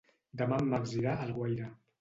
Demà 0.41 0.57
en 0.63 0.71
Max 0.73 0.95
irà 1.03 1.15
a 1.19 1.29
Alguaire. 1.29 1.73